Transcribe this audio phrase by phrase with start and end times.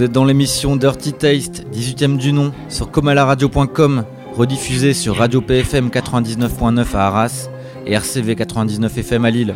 [0.00, 5.88] Vous êtes dans l'émission Dirty Taste, 18ème du nom, sur comalaradio.com, rediffusée sur Radio PFM
[5.88, 7.50] 99.9 à Arras
[7.84, 9.54] et RCV 99 FM à Lille.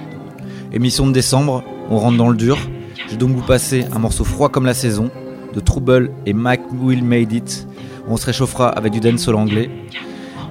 [0.71, 2.59] Émission de décembre, on rentre dans le dur.
[3.07, 5.11] Je vais donc vous passer un morceau froid comme la saison,
[5.55, 7.67] de Trouble et Mac Will Made It.
[8.07, 9.71] On se réchauffera avec du dancehall anglais.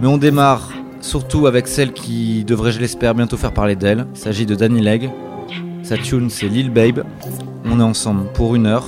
[0.02, 4.08] Mais on démarre surtout avec celle qui devrait, je l'espère, bientôt faire parler d'elle.
[4.16, 5.12] Il s'agit de Danny Leg.
[5.84, 7.04] Sa tune, c'est Lil Babe.
[7.66, 8.88] On est ensemble pour une heure.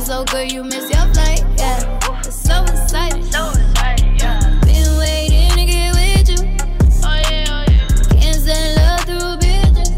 [0.00, 2.20] it's so good you miss your flight, yeah.
[2.20, 3.22] It's so exciting.
[4.64, 6.40] Been waiting to get with you.
[7.04, 7.86] Oh yeah, oh yeah.
[8.18, 9.90] Can't send love through bitches.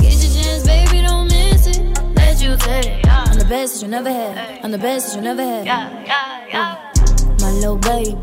[0.00, 1.82] Get your chance, baby, don't miss it.
[2.16, 3.06] Let you take it.
[3.06, 4.64] I'm the best that you never had.
[4.64, 5.66] I'm the best that you never had.
[5.66, 6.48] Yeah, yeah, yeah.
[6.48, 7.36] yeah.
[7.40, 8.16] My little baby,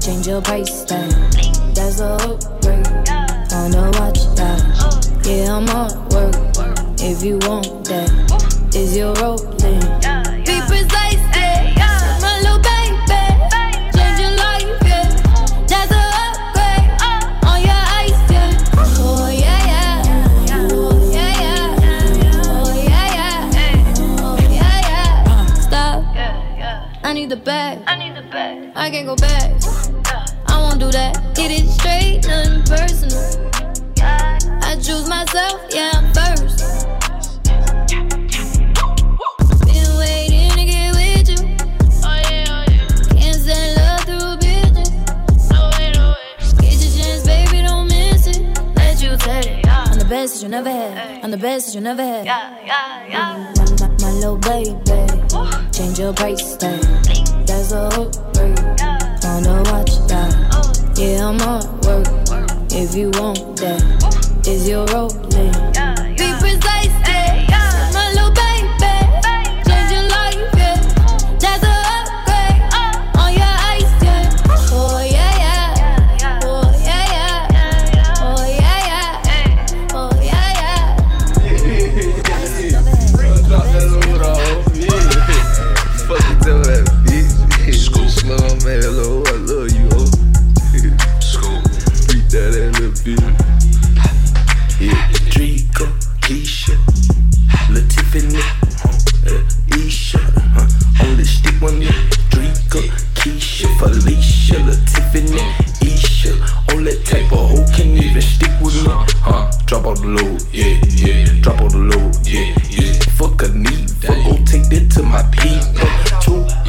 [0.00, 1.10] change your price tag.
[1.74, 2.86] That's a upgrade.
[3.52, 5.20] Wanna watch that?
[5.24, 6.34] Yeah, I'm on work.
[7.00, 8.27] If you want that,
[28.98, 29.52] can't go back.
[30.46, 31.34] I won't do that.
[31.36, 33.22] Get it straight, nothing personal.
[34.62, 36.86] I choose myself, yeah, I'm first.
[49.90, 51.24] I'm the best that you never had.
[51.24, 52.26] I'm the best that you never had.
[52.26, 53.52] yeah, yeah, yeah.
[53.56, 56.82] My, my, my little baby, change your price tag.
[57.46, 58.87] That's a that?
[60.98, 62.08] Yeah, I'm on work.
[62.72, 65.67] If you want that, is your rolling?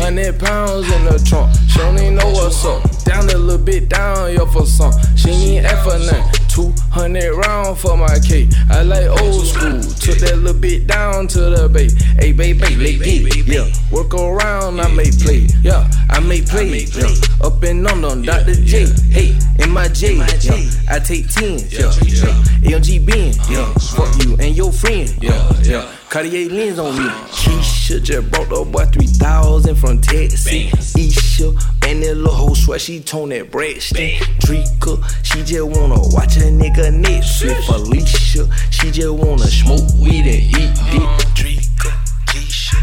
[0.09, 2.81] Hundred pounds in the trunk, she don't even know what's up.
[3.03, 4.91] Down a little bit down, yo for some.
[5.15, 6.38] She ain't for nothing.
[6.49, 8.49] Two hundred round for my cake.
[8.69, 9.79] I like old school.
[9.81, 11.89] Took that little bit down to the bay.
[12.19, 13.71] Hey, baby, let get yeah.
[13.91, 15.47] Work around, I may play.
[15.61, 16.85] Yeah, I may play.
[16.85, 17.07] Yeah.
[17.41, 18.55] Up and on on Dr.
[18.55, 18.87] J.
[19.09, 20.15] Hey, in my J.
[20.15, 20.69] Yeah.
[20.89, 21.59] I take ten.
[21.69, 22.77] Yeah, yeah.
[22.77, 23.29] LG Ben.
[23.29, 23.53] Uh-huh.
[23.53, 25.09] Yeah, fuck you and your friend.
[25.21, 25.95] Yeah, yeah.
[26.09, 27.07] Cartier lens on me.
[27.29, 30.95] Keisha just brought the boy 3000 from Texas.
[30.97, 31.53] Isha,
[31.89, 34.19] and that little hoe swear she tone that breadstick.
[34.39, 37.65] Drika, she just wanna watch a nigga Netflix.
[37.65, 41.09] Felicia, she just wanna smoke weed and eat dick.
[41.33, 41.89] Drika,
[42.27, 42.77] Keisha,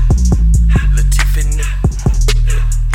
[0.74, 0.98] uh,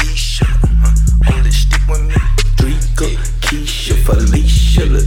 [0.03, 0.45] Isha,
[0.83, 2.15] uh, only stick with me.
[2.59, 3.07] Drika,
[3.39, 5.05] Keisha, Felicia, Lil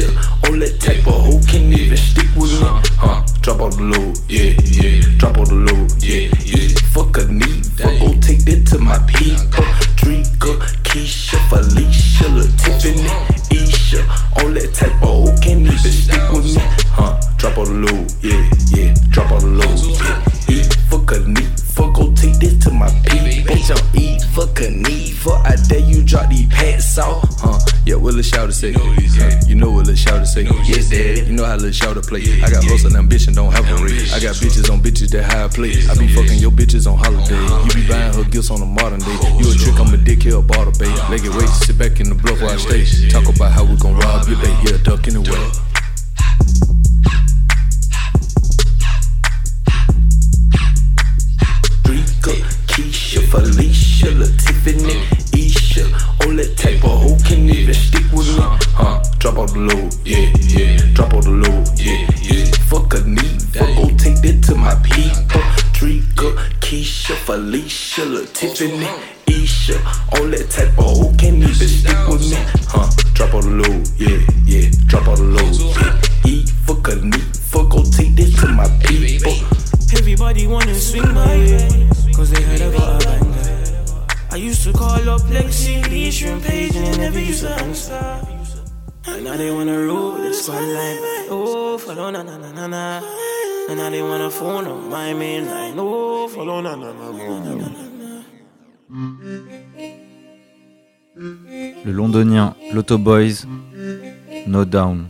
[0.00, 2.66] Tiffany, Isha, only type of hoe can even stick with me.
[2.96, 3.24] Huh?
[3.40, 5.00] Drop all the load, yeah, yeah.
[5.18, 6.68] Drop all the load, yeah, yeah.
[6.92, 9.64] Fuck a need, fuck go take that to my people.
[9.96, 13.08] Drika, Keisha, Felicia, Lil Tiffany,
[13.50, 14.04] Isha,
[14.42, 16.62] only type of hoe can even stick with me.
[16.92, 17.20] Huh?
[17.36, 18.94] Drop all the load, yeah, yeah.
[19.10, 20.62] Drop all the load, yeah, yeah.
[20.88, 23.39] Fuck a need, fuck go take this to my people.
[23.70, 25.34] Bitch, I'm Eva, fuck a need for.
[25.34, 27.24] I dare you drop these pants off.
[27.40, 27.58] Huh?
[27.86, 28.72] Yeah, what Lil Shout say?
[28.72, 30.42] Huh, You know what Lil Shout say?
[30.64, 31.22] Yes, daddy.
[31.22, 32.22] You know how Lil Shout play.
[32.42, 34.12] I got hustle and ambition, don't have a rate.
[34.12, 35.72] I got bitches on bitches that high play.
[35.88, 37.40] I be fucking your bitches on holiday.
[37.66, 39.18] You be buying her gifts on a modern day.
[39.38, 40.90] You a trick, I'm a dick here, bottle bay.
[41.08, 43.08] Leg it wait, sit back in the bluff while I stay.
[43.08, 44.54] Talk about how we gon' rob your day.
[44.64, 45.14] Yeah, duck in
[53.30, 55.86] Felicia, La Tiffany, Isha.
[56.22, 58.42] All that type of hoe can even stick with me.
[58.74, 59.00] Huh?
[59.18, 60.76] Drop out the low, yeah, yeah.
[60.94, 62.50] Drop out the low, yeah, yeah.
[62.66, 65.40] Fuck a need, fuck go take that to my people.
[65.78, 68.88] Drika, Keisha, Felicia, La Tiffany,
[69.28, 69.78] Isha.
[70.12, 70.69] All that type
[101.84, 103.46] Le londonien Lotto Boyzz,
[104.46, 105.08] No Done.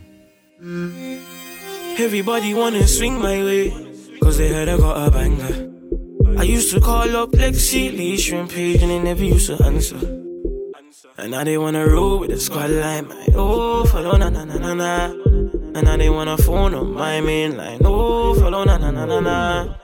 [1.98, 3.72] Everybody wanna swing my way,
[4.20, 5.70] cause they heard I got a banger.
[6.38, 9.98] I used to call up Lexi, Leash, and Page, and they never used to answer.
[11.18, 13.28] And now they wanna roll with the squad line, man.
[13.34, 15.12] Oh, follow na na na na na.
[15.74, 17.80] And now they wanna phone on my main line.
[17.84, 19.74] Oh, follow na na na na na.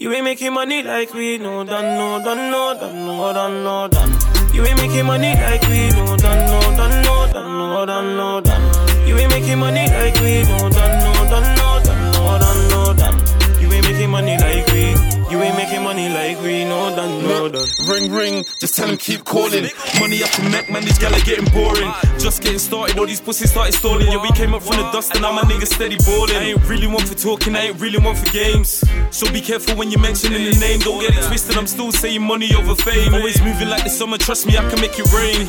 [0.00, 3.88] You ain't making money like we no done, no done, no done, no done, no
[3.88, 4.54] done.
[4.54, 8.40] You ain't making money like we no done, no done, no done, no done, no
[8.40, 9.08] done.
[9.08, 12.94] You ain't making money like we no done, no done, no done, no done, no
[12.94, 13.60] done.
[13.60, 15.17] You ain't making money like we.
[15.30, 17.68] You ain't making money like we know done, no done.
[17.86, 19.68] Ring ring, just tell them keep calling.
[20.00, 21.92] Money up to neck, man, these gal are getting boring.
[22.18, 24.06] Just getting started, all these pussies started stalling.
[24.06, 26.34] Yeah, we came up from the dust and now my niggas steady balling.
[26.34, 28.82] I ain't really one for talking, I ain't really one for games.
[29.10, 31.58] So be careful when you're mentioning the name, don't get it twisted.
[31.58, 33.12] I'm still saying money over fame.
[33.12, 35.46] Always moving like the summer, trust me, I can make it rain.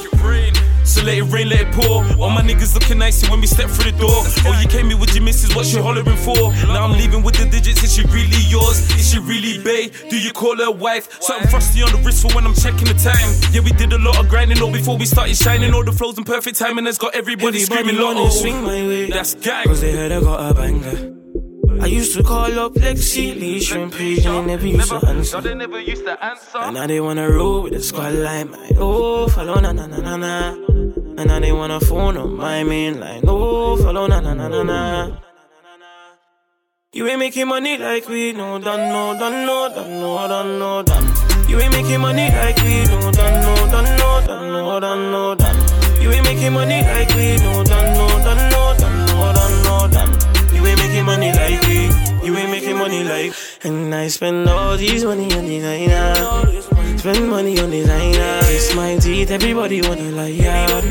[0.84, 2.04] So let it rain, let it pour.
[2.20, 4.26] All my niggas looking nice when we step through the door.
[4.44, 6.52] Oh, you came here with your missus, what she hollering for?
[6.68, 8.82] Now I'm leaving with the digits, is she really yours?
[8.98, 9.86] Is she really bae?
[10.10, 11.06] Do you call her wife?
[11.22, 13.30] Something frosty on the wrist for when I'm checking the time.
[13.54, 15.74] Yeah, we did a lot of grinding, all before we started shining.
[15.74, 18.36] All the flows in perfect timing has got everybody, Everybody screaming wanna lotto.
[18.42, 19.10] swing my way.
[19.10, 19.66] That's gang.
[19.66, 21.16] Cause they heard I got a banger.
[21.82, 25.56] I used to call up Lexi, Leash, Shrimp Page, and they never used to answer.
[25.56, 26.58] never used to answer.
[26.58, 28.72] And now they wanna roll with the squad line, man.
[28.78, 30.54] Oh, follow na na na na na.
[31.20, 33.24] And now they wanna phone on my main line.
[33.28, 35.18] Oh, follow na na na na na.
[36.92, 40.82] You ain't making money like we no done, no done, no done, no done, no
[40.82, 41.48] done.
[41.48, 45.36] You ain't making money like we no done, no done, no done, no done, no
[45.36, 46.02] done.
[46.02, 49.88] You ain't making money like we no done, no done, no done, no done, no
[49.88, 50.56] done.
[50.56, 53.36] You ain't making money like we, you ain't making money like.
[53.64, 56.98] And I spend all these money on designer.
[56.98, 58.40] Spend money on designer.
[58.50, 60.30] Kiss my teeth, everybody wanna lie.
[60.30, 60.82] Yeah.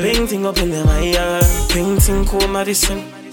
[0.00, 1.42] Painting up in them, yeah.
[1.68, 3.25] Painting cool Madison.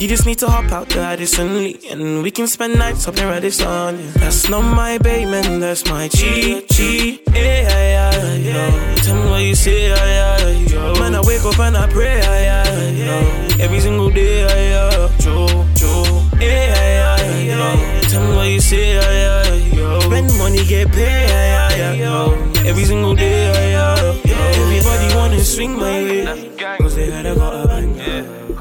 [0.00, 3.18] You just need to hop out the Addison Lee And we can spend nights up
[3.18, 4.10] in Radisson yeah.
[4.12, 8.94] That's not my babe, man, that's my G, G Yeah, yeah, yeah, yo.
[9.04, 10.94] Tell me what you say, yeah, yeah, yo.
[10.98, 13.62] Man, I wake up and I pray, yeah, yeah, yo.
[13.62, 18.00] Every single day, yeah, yeah, Joe, Joe Yeah, yeah, yeah, yo.
[18.08, 20.00] Tell me what you say, yeah, yeah, yo.
[20.00, 22.52] Spend money, get paid, yeah, yeah, yo.
[22.64, 24.62] Every single day, yeah, yeah, yo.
[24.62, 26.50] Everybody wanna swing my way.
[26.78, 27.79] Cause they heard I got a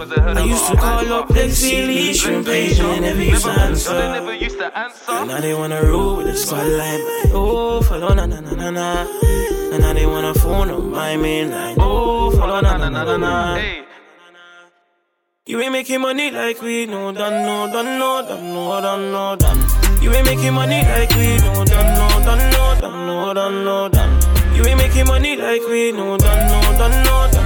[0.02, 3.92] I used to call up Lexi, Leash, and Page, and they never used to answer.
[5.10, 7.02] And now they wanna roll with the line.
[7.34, 9.08] Oh, follow na na na na na.
[9.74, 11.76] And now they wanna phone on my main line.
[11.80, 13.58] Oh, follow na na na na na.
[15.46, 19.36] You ain't making money like we no done, no done, no done, no done, no
[19.36, 19.60] done.
[20.02, 23.90] You ain't making money like we no done, no done, no done, no done, no
[23.90, 24.56] done.
[24.56, 27.39] You ain't making money like we no done, no done, no done,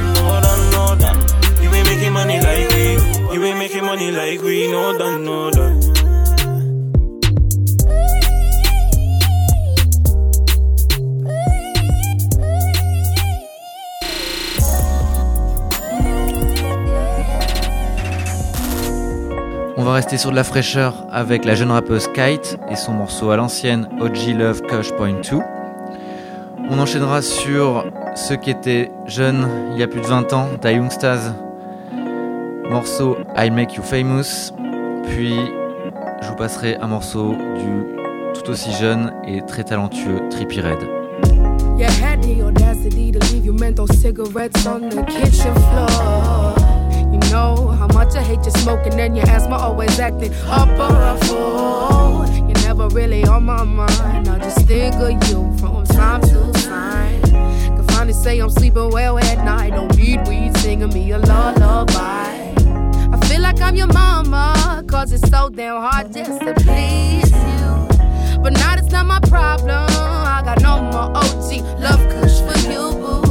[19.76, 23.32] On va rester sur de la fraîcheur avec la jeune rappeuse Kite et son morceau
[23.32, 25.40] à l'ancienne OG Love Kush Point 2.
[26.70, 30.72] On enchaînera sur ceux qui étaient jeunes il y a plus de 20 ans, Da
[30.72, 31.34] Youngstars,
[32.74, 34.52] morceau I Make You Famous.
[35.08, 35.36] Puis
[36.22, 37.86] je vous passerai un morceau du
[38.34, 40.80] tout aussi jeune et très talentueux Trippie Red.
[41.78, 46.56] You had the audacity to leave your menthol cigarettes on the kitchen floor.
[47.12, 51.18] You know how much I hate you smoking, and your asthma always acting up a
[51.26, 52.26] fool.
[52.48, 54.28] You're never really on my mind.
[54.28, 57.22] I just think of you from time to time.
[57.22, 59.76] Can finally say I'm sleeping well at night.
[59.76, 62.23] Don't need weed singing me a lullaby.
[63.54, 68.42] Like I'm your mama, cause it's so damn hard just to please you.
[68.42, 69.86] But now it's not my problem.
[69.90, 73.22] I got no more OG love kush for you, boo.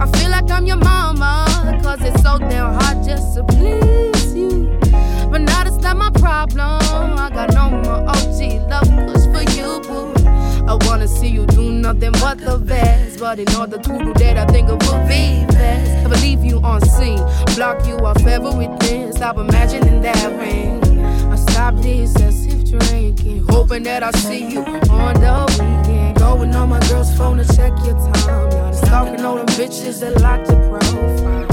[0.00, 1.46] I feel like I'm your mama,
[1.80, 4.80] cause it's so damn hard just to please you.
[5.30, 6.82] But now it's not my problem.
[7.16, 10.17] I got no more OG love kush for you, boo.
[10.68, 13.18] I wanna see you do nothing but the best.
[13.18, 15.90] But in order to do that, I think it would be best.
[16.02, 17.24] Never leave you on scene,
[17.56, 19.12] block you off everything.
[19.12, 20.84] Stop imagining that ring.
[21.32, 26.18] I stop this as if drinking, hoping that I see you on the weekend.
[26.18, 28.50] Going on my girl's phone to check your time.
[28.50, 31.48] Now stalking all them bitches that like your profile.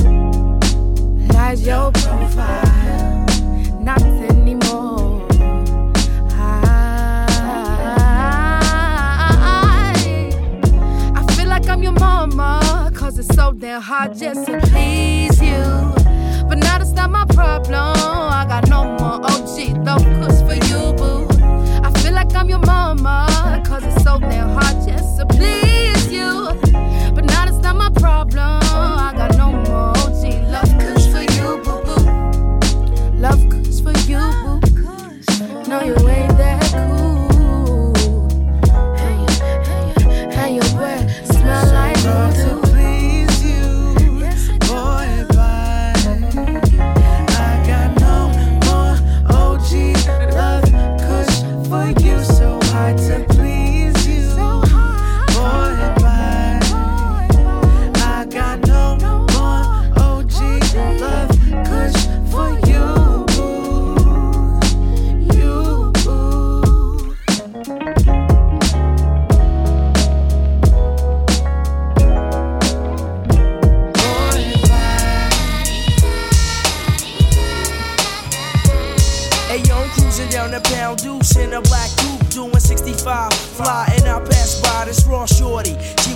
[1.33, 3.25] Like your profile,
[3.79, 4.01] not
[12.35, 15.63] Mama, cause it's so damn hard just to please you.
[16.49, 17.95] But now that's not my problem.
[17.95, 19.55] I got no more OG
[20.19, 21.27] kush for you, boo.
[21.81, 26.49] I feel like I'm your mama, cause it's so damn hard just to please you.
[27.15, 28.59] But now that's not my problem.
[28.61, 29.13] I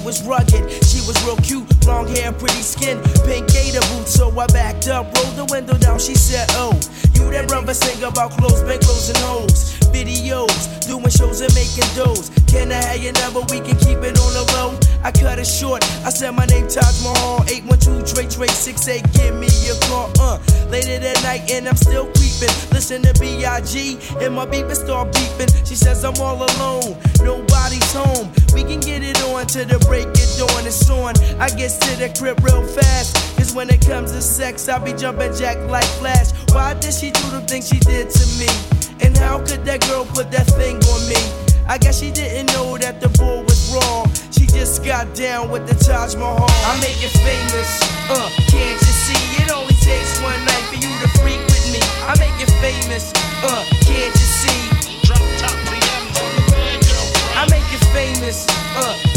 [0.10, 2.98] was rugged, she was real cute, long hair, pretty skin,
[3.30, 4.12] pink gator boots.
[4.12, 6.00] So I backed up, rolled the window down.
[6.00, 6.74] She said, Oh,
[7.14, 9.78] you that brother sing about clothes, bankroll's and hoes.
[9.94, 12.32] Videos, doing shows and making doughs.
[12.48, 13.42] Can I have your number?
[13.54, 14.89] We can keep it on the low.
[15.04, 15.84] I cut it short.
[16.06, 19.04] I said my name Taj Mahal, 812 Trey Trey 68.
[19.14, 20.40] Give me a call, uh.
[20.70, 22.52] Later that night and I'm still creeping.
[22.72, 23.98] Listen to B.I.G.
[24.22, 25.50] and my beeper start beeping.
[25.68, 28.32] She says I'm all alone, nobody's home.
[28.54, 30.66] We can get it on to the break it dawn.
[30.66, 31.16] It's on.
[31.40, 33.16] I get to the crib real fast.
[33.38, 36.32] Cause when it comes to sex, I be jumping jack like Flash.
[36.52, 38.50] Why did she do the thing she did to me?
[39.02, 41.16] And how could that girl put that thing on me?
[41.68, 44.09] I guess she didn't know that the boy was wrong.
[44.60, 46.44] She just got down with the Taj Mahal.
[46.68, 47.80] I make it famous,
[48.12, 49.42] uh, can't you see?
[49.42, 51.80] It only takes one night for you to freak with me.
[52.04, 54.60] I make it famous, uh, can't you see?
[55.08, 55.56] Drop top
[57.40, 59.09] I make it famous, uh,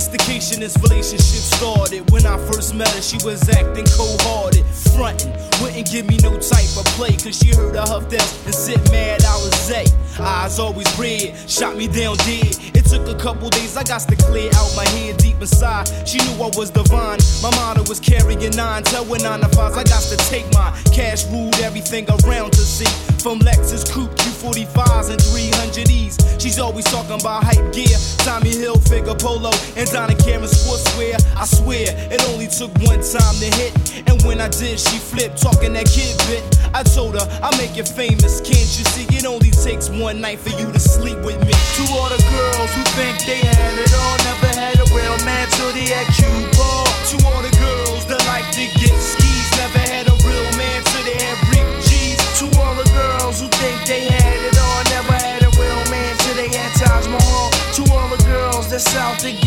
[0.00, 2.10] sophisticated Sophistication is relationship started.
[2.10, 4.64] When I first met her, she was acting cold hearted,
[4.94, 5.30] frontin'.
[5.62, 8.80] Wouldn't give me no type of play, cause she heard I huffed out and sit
[8.90, 9.86] mad Alizé.
[10.18, 12.56] Eyes always red, shot me down dead.
[12.74, 15.86] It took a couple days, I got to clear out my head deep inside.
[16.08, 17.20] She knew I was divine.
[17.42, 20.72] My motto was carrying nine, tell when nine to fives, I got to take my
[20.92, 22.90] cash ruled everything around to see.
[23.22, 26.40] From Lexus Coupe, Q45s, and 300Es.
[26.40, 31.16] She's always talking about hype gear, Tommy Hill, figure polo, and Donna Karan sportswear.
[31.36, 33.72] I swear, it only took one time to hit.
[34.08, 36.42] And when I did, she flipped, talking that kid bit.
[36.72, 39.04] I told her, I'll make you famous, can't you see?
[39.12, 41.52] It only takes one night for you to sleep with me.
[41.52, 45.46] To all the girls who think they had it all, never had a real man
[45.52, 46.88] till they at cue ball.
[47.12, 51.04] To all the girls that like to get skis, never had a real man till
[51.04, 52.16] they had Rick G's.
[52.40, 56.16] To all the girls who think they had it all, never had a real man
[56.24, 57.50] till they had Taj Mahal.
[57.76, 59.39] To all the girls that's out to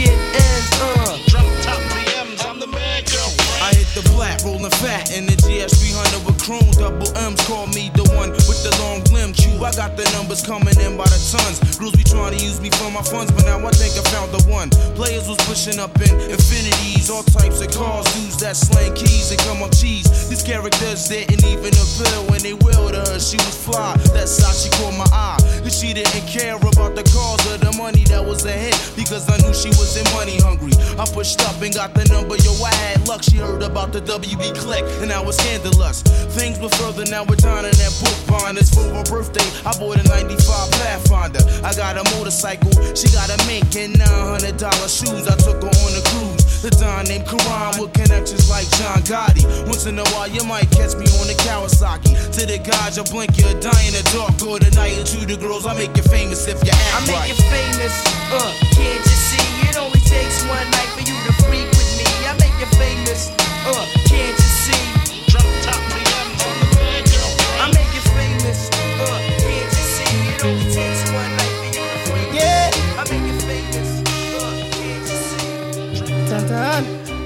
[9.87, 11.59] got the numbers coming in by the tons.
[11.79, 14.31] Rules be trying to use me for my funds, but now I think I found
[14.31, 14.69] the one.
[14.95, 19.39] Players was pushing up in infinities, all types of cars, dudes that slang keys and
[19.43, 20.07] come up cheese.
[20.29, 23.19] These characters didn't even appeal when they will her.
[23.19, 25.42] She was fly, that's how she caught my eye.
[25.63, 29.37] Cause she didn't care about the cause or the money that was ahead, because I
[29.39, 30.75] knew she wasn't money hungry.
[30.99, 33.23] I pushed up and got the number, yo, I had luck.
[33.23, 36.03] She heard about the WB click, and I was scandalous.
[36.35, 38.75] Things were further, now we're dining that book binders.
[38.75, 40.35] For her birthday, I bought a 95
[40.83, 41.39] Pathfinder.
[41.63, 44.59] I got a motorcycle, she got a mink and $900
[44.91, 45.31] shoes.
[45.31, 46.32] I took her on a cruise.
[46.63, 49.43] The Don named Karan with connections like John Gotti.
[49.67, 52.15] Once in a while, you might catch me on the Kawasaki.
[52.39, 54.31] To the guys, I blink, you'll die in the dark.
[54.47, 56.99] Or the night, and to the girls, I make you famous if you act I
[57.03, 57.27] make right.
[57.27, 57.91] you famous,
[58.31, 59.67] uh, can't you see?
[59.67, 62.07] It only takes one night for you to freak with me.
[62.31, 63.27] I make you famous,
[63.67, 65.02] uh, can't you see?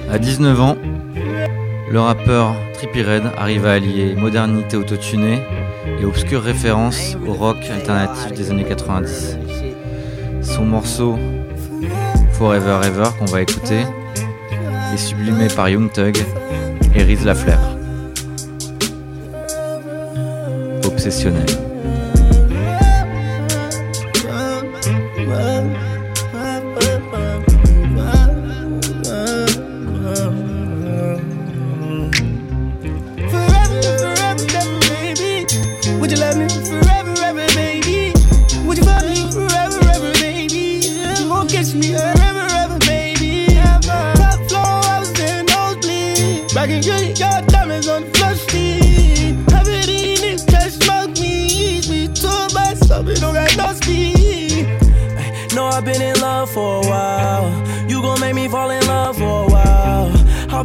[0.10, 0.78] À 19 ans,
[1.92, 5.40] le rappeur Trippie Red arrive à allier modernité autotunée
[6.00, 9.38] et obscure référence au rock alternatif des années 90.
[10.42, 11.18] Son morceau
[12.34, 13.82] Forever Ever qu'on va écouter
[14.94, 16.18] est sublimé par Young Thug
[16.96, 17.60] et Riz Laflair.
[20.86, 21.67] Obsessionnel.
[55.78, 57.90] I've been in love for a while.
[57.90, 59.68] You gon' make me fall in love for a while.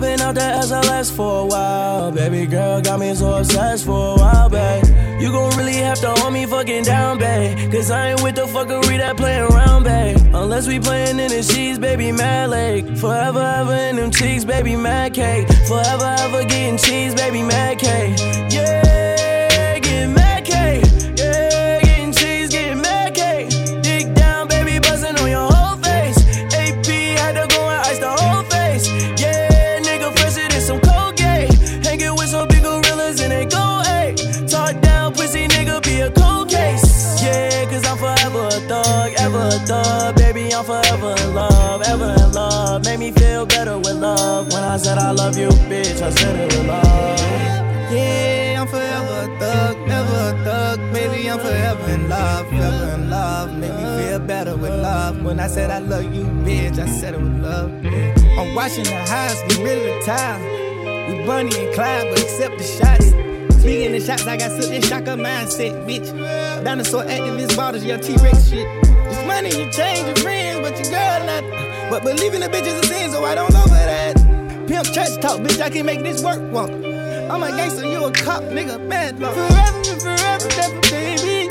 [0.02, 2.11] Been out there SLS for a while.
[2.11, 4.85] Baby girl got me so obsessed for a while, babe.
[5.21, 7.71] You gon' really have to hold me fucking down, babe.
[7.71, 10.19] Cause I ain't with the fuckery that play around, babe.
[10.34, 12.97] Unless we playin' in the sheets, baby, mad lake.
[12.97, 15.47] Forever, ever in them cheeks, baby, mad cake.
[15.69, 18.19] Forever, ever getting cheese, baby, mad cake.
[18.50, 20.31] Yeah, getting mad
[39.67, 40.33] thug, ever.
[40.33, 42.85] Baby, I'm forever in love, ever in love.
[42.85, 44.53] Made me feel better with love.
[44.53, 47.19] When I said I love you, bitch, I said it with love.
[47.93, 50.93] Yeah, I'm forever a thug, never a thug.
[50.93, 53.53] Baby, I'm forever in love, forever in love.
[53.59, 55.23] Make me feel better with love.
[55.23, 57.71] When I said I love you, bitch, I said it with love.
[58.39, 60.43] I'm watching the highs, we ready the time.
[61.09, 63.09] We Bonnie and Clyde, but accept the shots.
[63.61, 66.09] Speaking the shots, I got such a shocker mindset, bitch.
[66.65, 68.92] Dinosaur activist bottles, your T-Rex shit.
[69.32, 71.42] Money, you change your friends, but your girl not.
[71.88, 74.14] But believing the bitch is a sin, so I don't know for that.
[74.68, 76.68] Pimp church talk, bitch, I can make this work, walk.
[76.68, 79.32] I'm a gangster, you a cop, nigga, mad law.
[79.32, 81.49] Forever forever, ever, baby.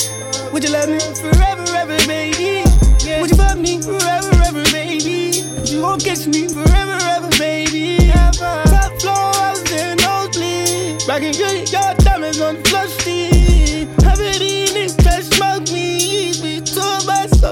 [0.54, 2.62] Would you love me forever, ever, baby?
[3.20, 5.42] Would you fuck me forever, ever, baby?
[5.66, 7.98] You won't kiss me forever, ever, baby.
[8.14, 11.08] Top floor, I was in nosebleed.
[11.08, 11.34] Back in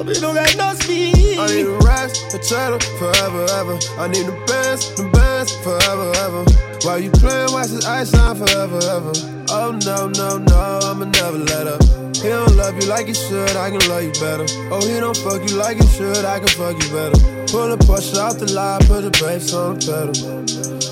[0.10, 1.38] we don't got no speed.
[1.38, 3.78] I need the rise, a cheddar, forever, ever.
[4.02, 6.44] I need the best, the best, forever, ever.
[6.82, 9.14] While you playing, watch this ice shine forever, ever.
[9.54, 11.82] Oh no, no, no, I'ma never let up.
[12.18, 14.50] He don't love you like he should, I can love you better.
[14.74, 17.20] Oh, he don't fuck you like he should, I can fuck you better.
[17.48, 20.14] Pull a push off the line, put the brakes on the pedal.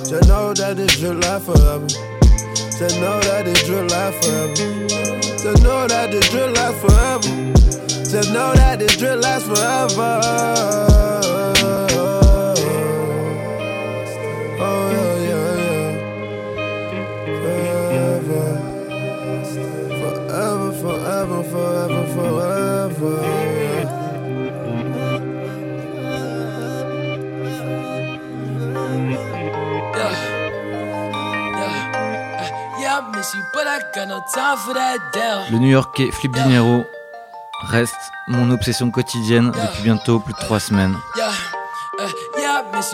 [0.05, 1.87] Just know that this drip last forever.
[2.77, 4.53] Just know that this drip last forever.
[5.41, 7.57] Just know that this drip last forever.
[8.09, 10.21] Just know that this drip lasts forever.
[14.59, 15.91] Oh yeah, yeah, yeah.
[19.99, 24.17] Forever, forever, forever, forever, forever.
[31.57, 32.79] yeah.
[32.79, 35.51] Yeah, I miss you, but I got no time for that damn.
[35.53, 36.85] Le New Yorkais Flip Dinero
[37.69, 37.95] reste
[38.27, 40.95] mon obsession quotidienne depuis bientôt plus de 3 semaines.
[41.15, 41.31] Yeah,
[41.99, 42.93] uh, yeah, I I miss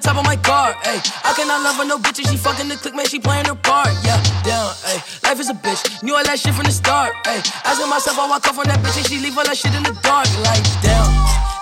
[0.00, 1.00] Top of my car, ayy.
[1.24, 3.54] I cannot love her, no bitch, and she fucking the click, man, she playing her
[3.54, 4.20] part, yeah.
[4.44, 5.22] Down, ayy.
[5.24, 7.42] Life is a bitch, knew all that shit from the start, ayy.
[7.64, 9.82] Asking myself, I walk off on that bitch, and she leave all that shit in
[9.82, 11.06] the dark, like, damn.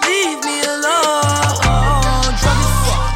[0.05, 2.31] Leave me alone.
[2.37, 3.16] Drunk as fuck,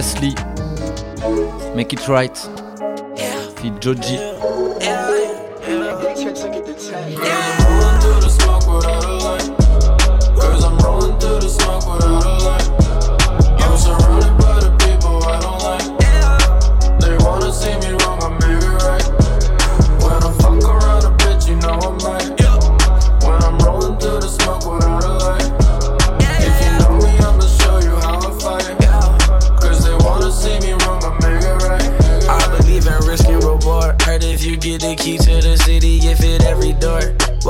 [0.00, 0.34] Nestle,
[1.76, 2.34] Make It Right,
[3.56, 4.16] Feed Joji.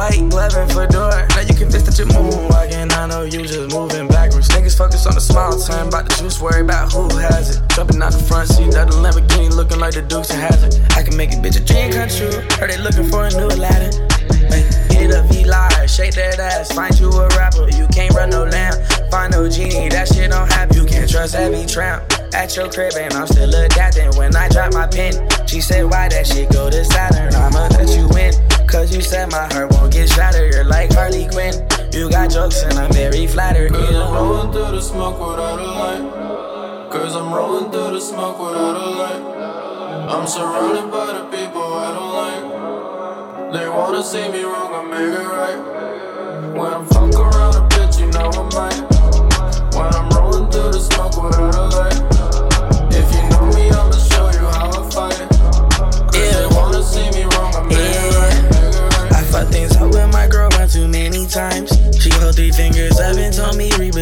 [0.01, 1.29] White glove and fedora.
[1.37, 2.91] Now you convinced that you're moonwalking.
[2.97, 4.49] I know you just moving backwards.
[4.49, 7.69] Niggas focus on the small term, about the juice, worry about who has it.
[7.77, 10.73] Jumping out the front seat of the Lamborghini, looking like the Dukes of Hazzard.
[10.97, 12.33] I can make a bitch a dream come true.
[12.57, 13.93] Heard they looking for a new Aladdin.
[14.89, 17.69] Hit a V live, shake that ass, find you a rapper.
[17.69, 18.81] You can't run no lamb,
[19.13, 20.81] find no genie, that shit don't happen.
[20.81, 22.09] You can't trust heavy tramp.
[22.33, 25.13] At your crib, and I'm still adapting when I drop my pen.
[25.45, 27.35] She said, Why that shit go to Saturn?
[27.37, 28.33] I'ma let you win.
[28.71, 30.55] Cause you said my heart won't get shattered.
[30.55, 31.55] You're like Harley Quinn.
[31.93, 33.73] You got jokes, and I'm very flattered.
[33.73, 36.91] Cause I'm rolling through the smoke without a light.
[36.93, 39.23] Cause I'm rolling through the smoke without a light.
[40.09, 42.13] I'm surrounded by the people I don't
[43.43, 43.53] like.
[43.55, 46.55] They wanna see me wrong, I make it right.
[46.55, 48.90] When I'm fuck around a bitch, you know I might.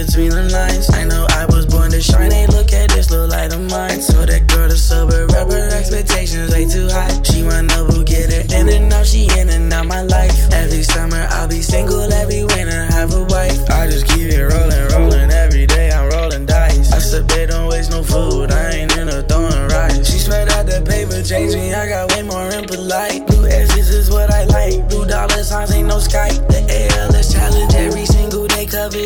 [0.06, 0.86] Between the lines.
[0.94, 2.30] I know I was born to shine.
[2.30, 4.00] Hey, look at this little light of mine.
[4.00, 7.10] So that girl to sober up, her expectations way too high.
[7.26, 9.06] She wanna know who get her in and out.
[9.06, 10.36] She in and out my life.
[10.52, 12.06] Every summer I'll be single.
[12.12, 13.58] Every winter have a wife.
[13.70, 15.30] I just keep it rolling, rolling.
[15.30, 16.92] Every day I'm rolling dice.
[16.92, 18.52] I said, babe, don't waste no food.
[18.52, 20.06] I ain't in a throwing rice.
[20.06, 21.74] She spread out the paper, change me.
[21.74, 23.26] I got way more impolite.
[23.26, 24.88] Blue S's is what I like.
[24.88, 26.46] Blue dollar signs ain't no Skype.
[26.46, 26.62] The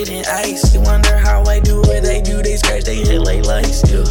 [0.02, 0.74] coated in ice.
[0.74, 4.04] You wonder how I do it, they do, they scratch, they hit like lights, yeah.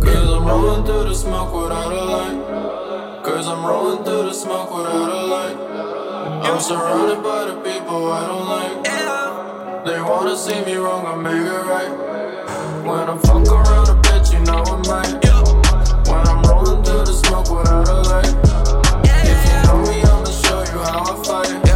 [0.00, 3.24] Cause I'm rolling through the smoke without a light.
[3.24, 5.56] Cause I'm rolling through the smoke without a light.
[6.46, 9.84] I'm surrounded by the people I don't like.
[9.84, 11.92] They wanna see me wrong, I make it right.
[12.84, 15.24] When I fuck around a bitch, you know I might.
[16.08, 18.34] When I'm rolling through the smoke without a light.
[19.04, 21.71] If you know me, I'ma show you how I fight.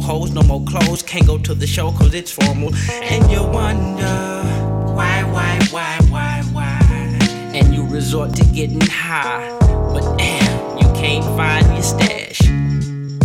[0.00, 3.42] More hoes, no more clothes, can't go to the show 'cause it's formal, and you
[3.42, 4.42] wonder
[4.94, 7.18] why, why, why, why, why,
[7.54, 9.48] and you resort to getting high,
[9.92, 12.40] but damn you can't find your stash.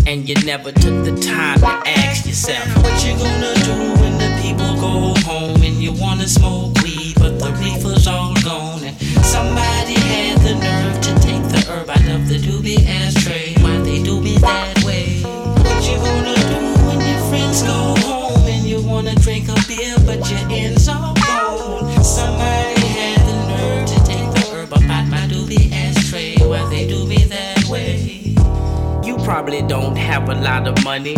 [0.08, 4.32] And you never took the time to ask yourself, What you gonna do when the
[4.44, 4.94] people go
[5.30, 8.84] home and you wanna smoke weed, but the reefer's all gone?
[8.84, 13.56] And somebody had the nerve to take the herb out of the doobie ashtray.
[13.64, 14.75] Why they do me that
[17.56, 22.04] friends go home and you wanna drink a beer, but your ends gone?
[22.04, 26.36] Somebody had the nerve to take the herb out my doobie ashtray.
[26.70, 28.36] They do me that way?
[29.04, 31.16] you probably don't have a lot of money.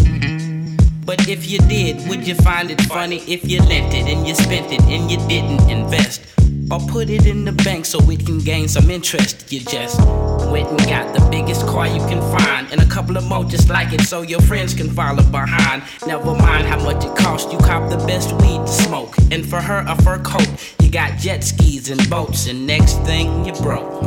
[1.05, 4.35] But if you did, would you find it funny if you lent it and you
[4.35, 6.21] spent it and you didn't invest?
[6.69, 9.51] Or put it in the bank so it can gain some interest.
[9.51, 9.99] You just
[10.51, 13.69] went and got the biggest car you can find and a couple of more just
[13.69, 15.83] like it so your friends can follow behind.
[16.05, 19.15] Never mind how much it costs, you cop the best weed to smoke.
[19.31, 20.47] And for her, a fur coat.
[20.79, 24.03] You got jet skis and boats, and next thing you broke.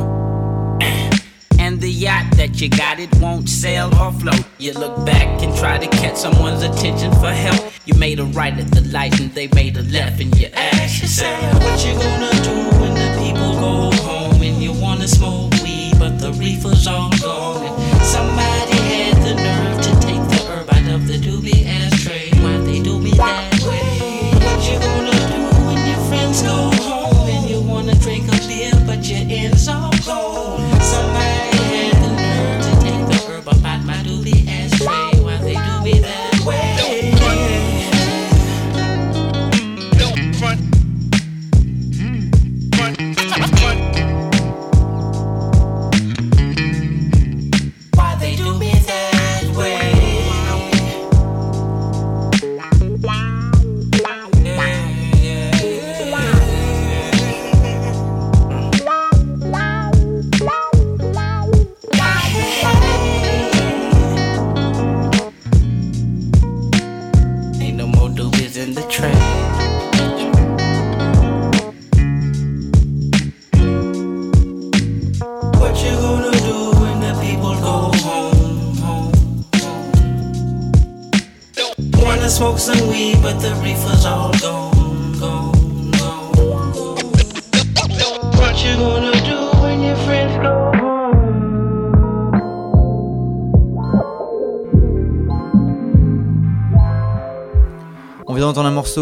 [1.70, 4.44] And the yacht that you got, it won't sail or float.
[4.58, 7.72] You look back and try to catch someone's attention for help.
[7.84, 11.00] You made a right at the light and they made a left, and you ask
[11.00, 15.94] yourself, What you gonna do when the people go home and you wanna smoke weed,
[15.96, 17.64] but the reefer's all gone?
[17.64, 18.59] And somebody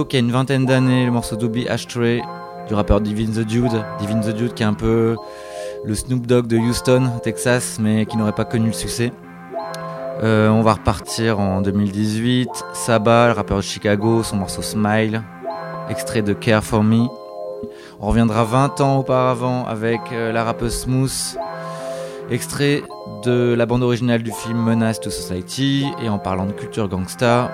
[0.05, 2.23] qui a une vingtaine d'années, le morceau d'Obi Ashtray
[2.69, 3.85] du rappeur Divine the Dude.
[3.99, 5.17] Divine the Dude qui est un peu
[5.85, 9.13] le Snoop Dogg de Houston, Texas, mais qui n'aurait pas connu le succès.
[10.23, 12.49] Euh, on va repartir en 2018.
[12.75, 15.23] Saba, le rappeur de Chicago, son morceau Smile,
[15.89, 17.07] extrait de Care for Me.
[18.01, 21.39] On reviendra 20 ans auparavant avec euh, la rappeuse Smooth,
[22.31, 22.83] extrait
[23.25, 25.87] de la bande originale du film Menace to Society.
[26.03, 27.51] Et en parlant de culture gangsta,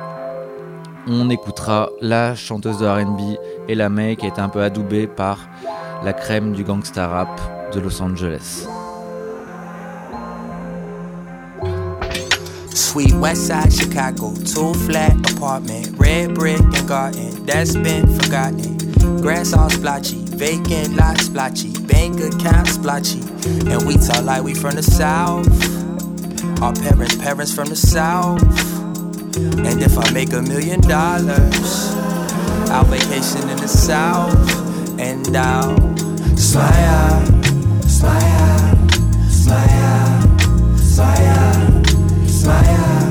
[1.06, 3.38] on écoutera la chanteuse de RB
[3.68, 5.38] Ella May qui a été un peu adoubée par
[6.04, 7.40] la crème du gangsta rap
[7.74, 8.66] de Los Angeles.
[12.70, 18.76] Sweet West Side Chicago, two flat apartment, red brick and garden, that's been forgotten.
[19.20, 23.20] Grass all splotchy, vacant lot splotchy, bank account splotchy,
[23.68, 25.48] and we talk like we from the south.
[26.62, 28.73] Our parents, parents from the south.
[29.36, 31.94] And if I make a million dollars,
[32.70, 34.34] I'll vacation in the south,
[35.00, 35.76] and I'll
[36.36, 37.24] smile,
[37.88, 38.88] smile,
[39.28, 40.36] smile,
[40.76, 41.84] smile.
[42.28, 43.03] Smile,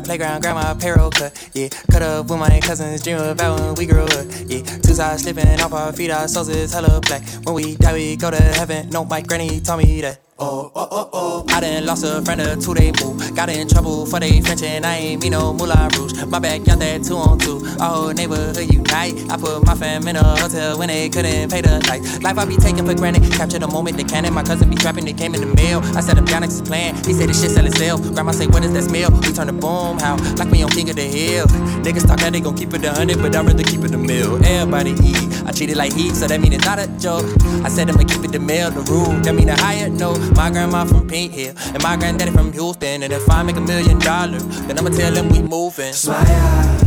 [0.00, 1.32] playground, grab my apparel cut.
[1.52, 4.26] Yeah, cut up with my cousins, dream about when we grew up.
[4.46, 7.22] Yeah, two sides slipping off our feet, our souls is hella black.
[7.44, 8.90] When we die, we go to heaven.
[8.90, 10.31] No, my granny told me that.
[10.38, 11.46] Oh, oh, oh, oh.
[11.50, 13.36] I done lost a friend or two, they move.
[13.36, 16.24] Got in trouble for they French and I ain't me no Moulin Rouge.
[16.24, 17.60] My backyard that two on two.
[17.78, 19.14] Our neighborhood unite.
[19.30, 22.20] I put my fam in a hotel when they couldn't pay the lights.
[22.22, 23.30] Life I be taking for granted.
[23.32, 24.32] Capture the moment they can.
[24.32, 25.80] My cousin be trapping, they came in the mail.
[25.96, 26.96] I set next to plan.
[27.04, 28.00] He said this shit sell itself.
[28.14, 29.10] Grandma say, what is that smell?
[29.10, 31.46] We turn the boom how like me on King of the Hill.
[31.84, 33.98] Niggas talk that they gon' keep it a hundred, but I'd rather keep it a
[33.98, 34.42] mill.
[34.44, 35.28] Everybody eat.
[35.44, 37.26] I treat it like heat, so that mean it's not a joke.
[37.62, 39.12] I said I'ma keep it the mail, the rule.
[39.22, 40.21] That mean a higher note.
[40.34, 43.02] My grandma from Pink Hill, and my granddaddy from Houston.
[43.02, 45.92] And if I make a million dollars, then I'ma tell them we moving.
[45.92, 46.78] Smile,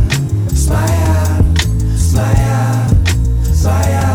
[0.48, 1.54] smile,
[1.96, 2.88] smile,
[3.54, 4.05] smile,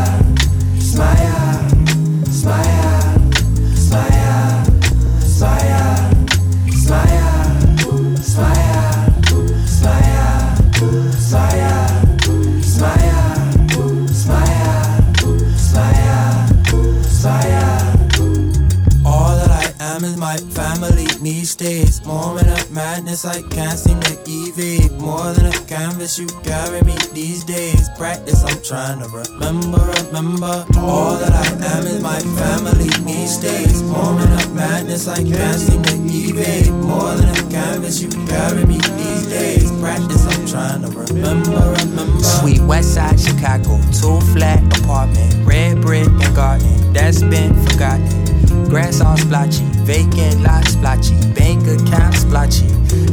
[21.61, 22.03] days.
[22.05, 24.91] Moment of madness, I can't seem to evade.
[24.93, 27.87] More than a canvas, you carry me these days.
[27.97, 30.65] Practice, I'm trying to remember, remember.
[30.77, 33.83] All that I am is my family these days.
[33.83, 36.71] Moment of madness, I can't seem to evade.
[36.71, 39.71] More than a canvas, you carry me these days.
[39.79, 42.23] Practice, I'm trying to remember, remember.
[42.23, 46.93] Sweet West Side Chicago, two flat apartment, red brick and garden.
[46.93, 48.30] That's been forgotten.
[48.71, 52.65] Grass all splotchy, vacant lot splotchy, bank account splotchy.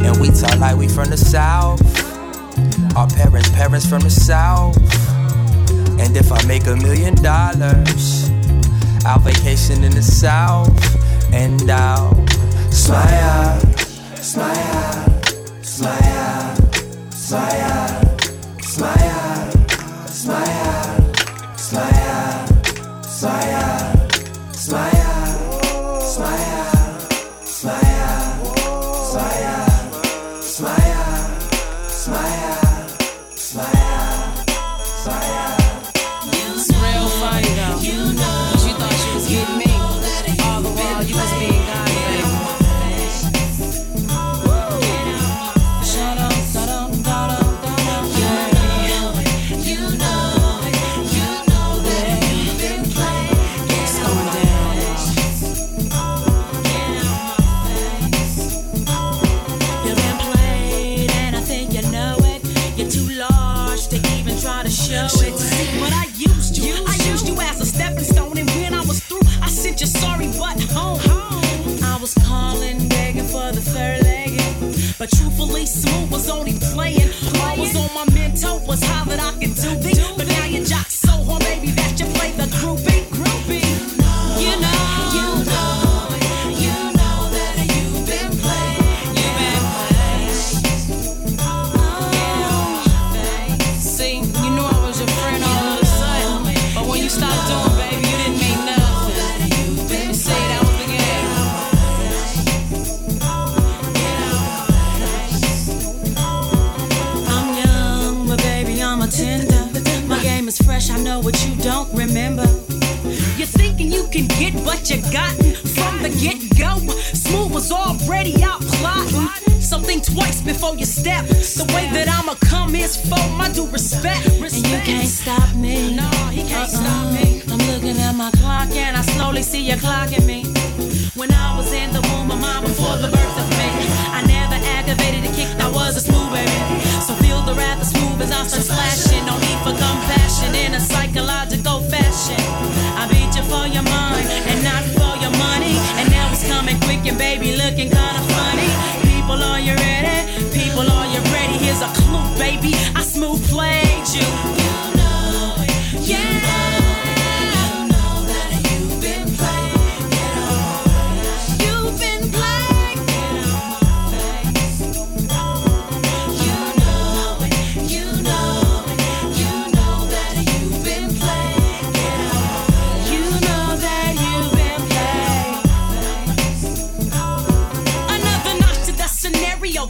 [0.04, 1.82] And we talk like we from the south.
[2.96, 4.76] Our parents, parents from the south.
[5.98, 8.30] And if I make a million dollars,
[9.04, 10.70] I'll vacation in the south.
[11.34, 12.14] And I'll
[12.70, 13.58] smile,
[14.14, 15.22] smile,
[15.62, 16.56] smile,
[17.10, 18.18] smile,
[18.60, 19.50] smile,
[20.06, 21.14] smile,
[21.56, 23.87] smile, smile.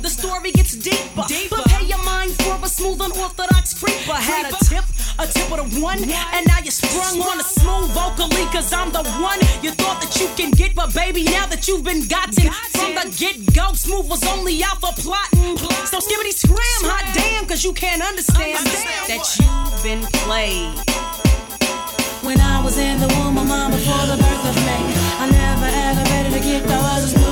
[0.00, 1.24] The story gets deeper.
[1.26, 1.56] deeper.
[1.56, 4.14] But pay your mind for a smooth, unorthodox creeper.
[4.14, 4.84] Had a tip,
[5.18, 8.92] a tip of the one, and now you're sprung on a smooth vocally, cause I'm
[8.92, 10.74] the one you thought that you can get.
[10.74, 12.78] But baby, now that you've been gotten, gotten.
[12.78, 15.58] from the get go, smooth was only out for plotting.
[15.58, 15.86] Plottin'.
[15.90, 20.78] So skibbity scram, scram, hot damn, cause you can't understand, understand that you've been played.
[22.22, 24.78] When I was in the womb my mama for the birth of me,
[25.18, 27.27] I never ever ready to get the was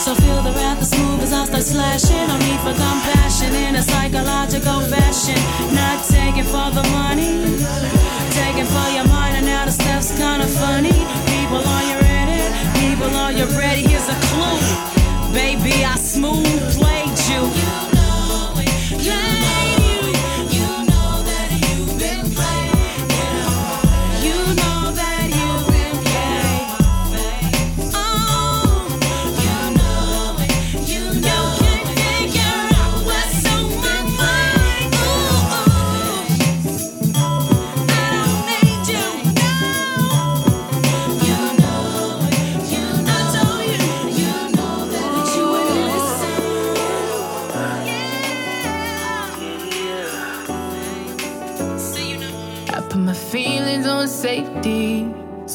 [0.00, 2.26] so feel the wrath as smooth as I start slashing.
[2.26, 5.36] No need for compassion in a psychological fashion.
[5.76, 7.60] Not taking for the money,
[8.32, 9.36] taking for your mind.
[9.36, 10.96] And now the stuff's kinda funny.
[11.28, 12.40] People, are you ready?
[12.80, 13.82] People, are you ready?
[13.82, 14.60] Here's a clue.
[15.34, 16.48] Baby, I smooth
[16.80, 17.42] played you.
[17.60, 18.70] You know it.
[19.04, 19.69] Played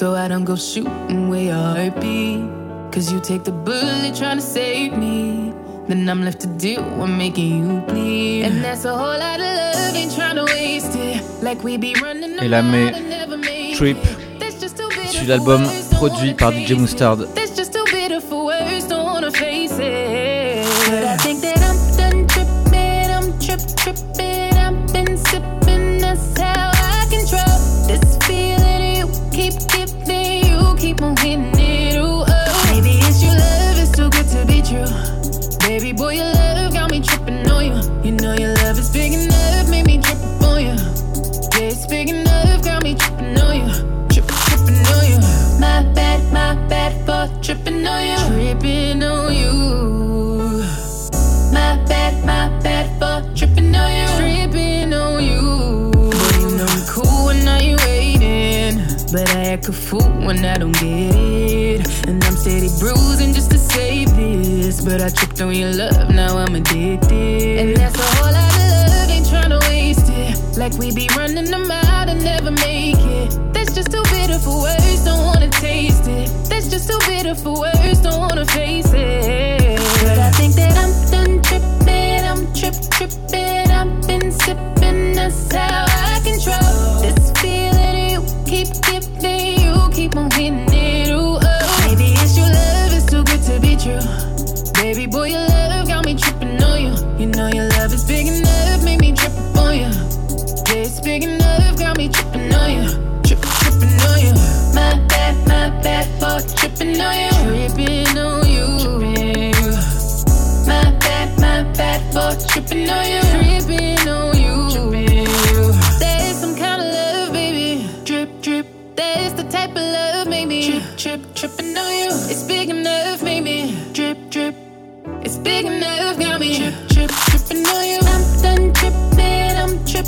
[0.05, 2.37] So I don't go shooting where your be.
[2.91, 5.51] Cause you take the bullet trying to save me.
[5.87, 8.43] Then I'm left to deal with making you bleed.
[8.43, 11.23] And that's a whole lot of love, ain't trying to waste it.
[11.41, 13.97] Like we be running around and never make Trip,
[15.27, 15.63] l'album
[15.97, 17.27] produit par DJ Mustard.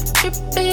[0.03, 0.66] drip.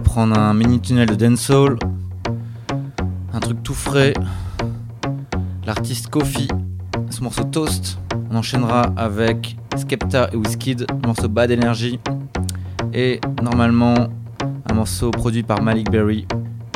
[0.00, 1.76] Va prendre un mini tunnel de dancehall.
[3.32, 4.14] Un truc tout frais.
[5.66, 6.48] L'artiste Kofi,
[7.10, 7.98] ce morceau Toast.
[8.30, 12.00] On enchaînera avec Skepta et Wizkid, morceau Bad Energy.
[12.94, 14.08] Et normalement,
[14.70, 16.26] un morceau produit par Malik Berry,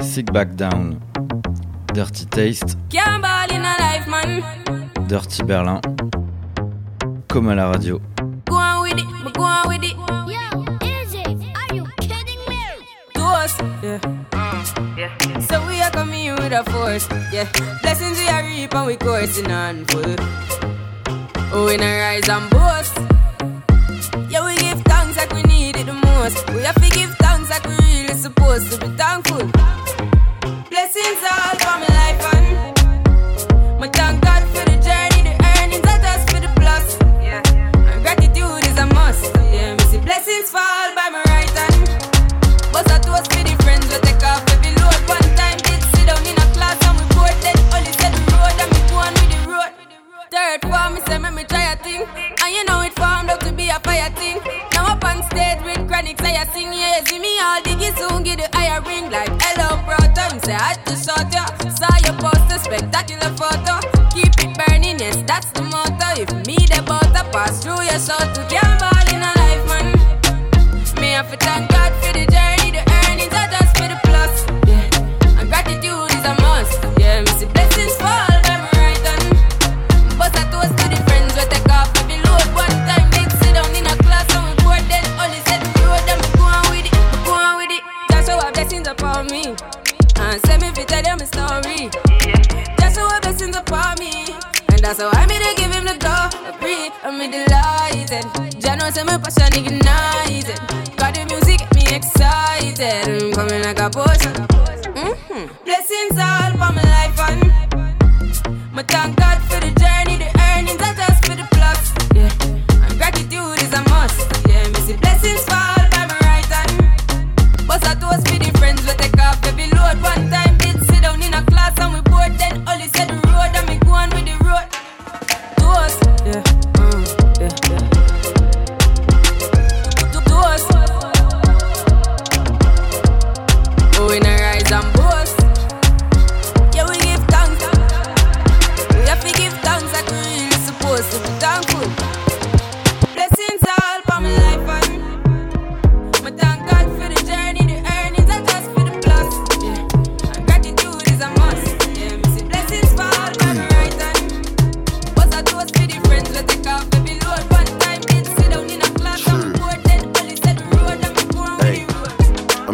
[0.02, 0.98] Sick Back Down.
[1.94, 2.76] Dirty Taste.
[5.08, 5.80] Dirty Berlin.
[7.28, 8.00] Comme à la radio.
[16.62, 17.50] Force, yeah.
[17.82, 20.14] Blessings we are reap and we coursing on full.
[21.52, 22.96] Oh, we not rise and boast.
[24.30, 26.48] Yeah, we give thanks like we need it the most.
[26.50, 27.13] We have to give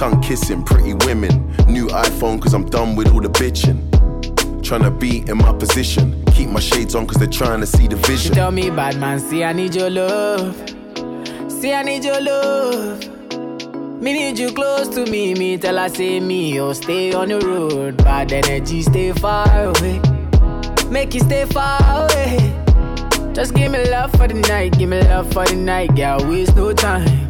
[0.00, 1.46] Tongue kissing, pretty women.
[1.66, 3.86] New iPhone, cause I'm done with all the bitching.
[4.62, 6.24] Tryna be in my position.
[6.32, 8.34] Keep my shades on, cause they're trying to see the She vision.
[8.34, 10.56] tell me, bad man, see I need your love.
[11.48, 12.98] See I need your love.
[14.00, 15.34] Me need you close to me.
[15.34, 17.98] Me tell her say me, oh stay on the road.
[17.98, 20.00] Bad energy, stay far away.
[20.88, 22.56] Make you stay far away.
[23.34, 26.26] Just give me love for the night, give me love for the night, girl.
[26.26, 27.29] Waste no time.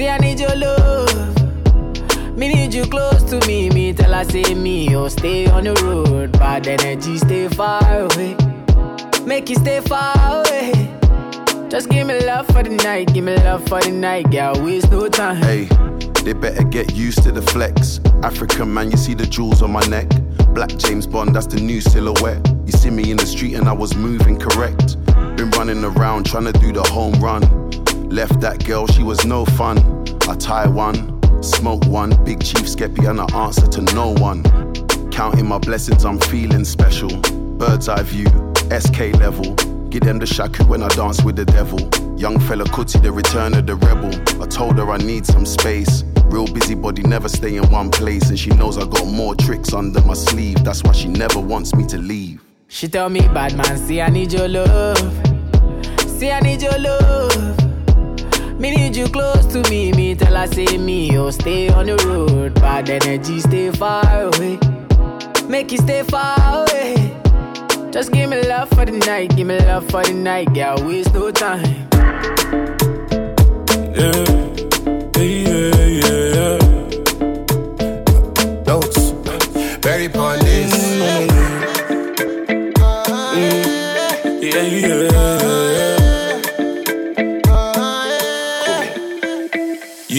[0.00, 2.34] See I need your love.
[2.34, 3.68] Me need you close to me.
[3.68, 6.32] Me tell her say me, oh stay on the road.
[6.32, 8.34] Bad energy, stay far away.
[9.26, 10.72] Make you stay far away.
[11.68, 14.54] Just give me love for the night, give me love for the night, girl.
[14.64, 15.36] Waste no time.
[15.36, 15.64] Hey,
[16.24, 18.00] they better get used to the flex.
[18.22, 20.08] African man, you see the jewels on my neck.
[20.54, 22.40] Black James Bond, that's the new silhouette.
[22.64, 24.96] You see me in the street and I was moving correct.
[25.36, 27.59] Been running around trying to do the home run.
[28.10, 29.78] Left that girl, she was no fun.
[30.28, 34.42] I tie one, Smoke one, big chief skeppy and I answer to no one.
[35.10, 37.08] Counting my blessings, I'm feeling special.
[37.56, 38.26] Bird's eye view,
[38.70, 39.54] SK level.
[39.88, 41.80] Give them the shaku when I dance with the devil.
[42.18, 44.42] Young Fela Kuti, the return of the rebel.
[44.42, 46.04] I told her I need some space.
[46.26, 48.28] Real busybody, never stay in one place.
[48.28, 50.62] And she knows I got more tricks under my sleeve.
[50.62, 52.42] That's why she never wants me to leave.
[52.68, 54.98] She tell me, bad man, see I need your love.
[56.06, 57.59] See I need your love.
[58.60, 59.90] Me need you close to me.
[59.92, 62.54] Me tell her say me, oh stay on the road.
[62.56, 64.58] Bad energy, stay far away.
[65.48, 66.94] Make you stay far away.
[67.90, 70.76] Just give me love for the night, give me love for the night, girl.
[70.86, 71.88] Waste no time.
[73.96, 74.24] Yeah,
[75.16, 76.58] yeah, yeah, yeah.
[78.66, 79.10] Notes,
[79.80, 80.72] very upon this.
[83.34, 83.60] Mm.
[84.42, 85.39] Yeah, yeah,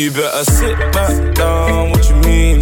[0.01, 2.61] You better sit back down, what you mean?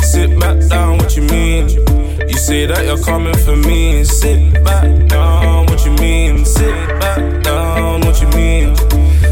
[0.00, 1.68] Sit back down, what you mean?
[1.68, 4.04] You say that you're coming for me.
[4.04, 6.46] Sit back down, what you mean?
[6.46, 8.74] Sit back down, what you mean?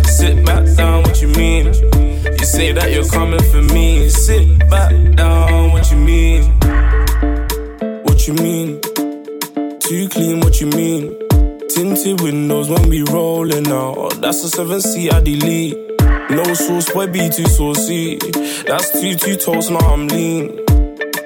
[0.05, 1.64] Sit back down, what you mean?
[1.64, 4.11] You say that you're coming for me.
[4.11, 6.43] Sit back down, what you mean?
[8.05, 8.82] What you mean?
[9.80, 11.16] Too clean, what you mean?
[11.70, 14.20] Tinted windows when we rolling out.
[14.20, 15.89] That's a 7C I delete.
[16.30, 18.16] No sauce, boy, be too saucy.
[18.66, 20.58] That's two, two toast, now I'm lean.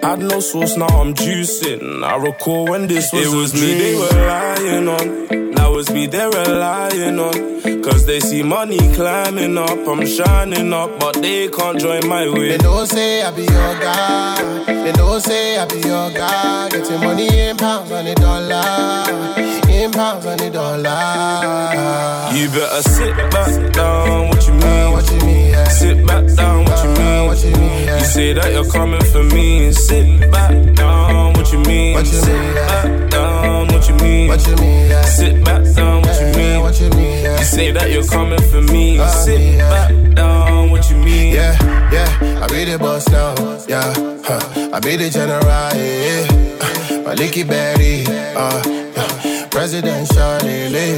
[0.02, 2.02] Had no sauce, now I'm juicing.
[2.04, 5.50] I recall when this was It was me they were lying on.
[5.52, 7.82] Now it's me they're relying on.
[7.82, 9.86] Cause they see money climbing up.
[9.86, 12.48] I'm shining up, but they can't join my way.
[12.50, 14.64] They don't say I be your guy.
[14.66, 16.68] They don't say I be your guy.
[16.70, 19.53] Getting money in pounds on the dollar.
[19.84, 22.32] In pounds on the dollar.
[22.34, 24.92] You better sit back down, what you mean?
[24.92, 25.50] what you mean?
[25.50, 25.68] Yeah.
[25.68, 27.26] Sit back down, what you mean?
[27.26, 27.84] what you mean?
[27.84, 27.98] Yeah.
[27.98, 29.72] You say that you're coming for me.
[29.72, 31.92] Sit back down, what you mean?
[31.92, 32.54] What you Sit mean?
[32.54, 32.66] Yeah.
[32.66, 34.28] back down, what you mean?
[34.28, 34.88] What you mean?
[34.88, 35.02] Yeah.
[35.04, 36.60] Sit back down, what you mean?
[36.62, 37.24] What you mean?
[37.24, 37.38] Yeah.
[37.40, 38.98] You say that you're coming for me.
[38.98, 39.68] Uh, Sit yeah.
[39.68, 41.34] back down, what you mean?
[41.34, 41.58] Yeah,
[41.92, 43.34] yeah, I be the boss now,
[43.68, 43.92] yeah.
[44.24, 44.70] Huh.
[44.72, 46.24] I be the general, yeah.
[46.64, 48.62] Uh, my licky berry, uh,
[48.96, 49.23] uh,
[49.54, 50.96] presidential, lily.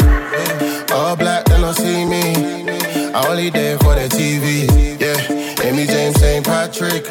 [0.90, 2.22] All black, they don't see me.
[3.12, 4.66] I only there for the TV,
[4.98, 5.62] yeah.
[5.62, 6.42] Amy James, St.
[6.42, 7.06] Patrick.